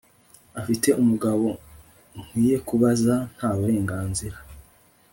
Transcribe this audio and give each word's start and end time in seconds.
Afite 0.59 0.87
umugabo 1.01 1.45
Nkwiye 2.23 2.57
kubaza 2.67 3.13
nta 3.35 3.49
burenganzira 3.57 4.37